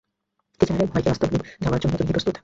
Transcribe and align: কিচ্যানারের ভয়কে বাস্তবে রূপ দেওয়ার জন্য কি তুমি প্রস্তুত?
কিচ্যানারের 0.59 0.89
ভয়কে 0.91 1.09
বাস্তবে 1.09 1.31
রূপ 1.31 1.43
দেওয়ার 1.61 1.79
জন্য 1.81 1.93
কি 1.93 1.99
তুমি 1.99 2.13
প্রস্তুত? 2.15 2.35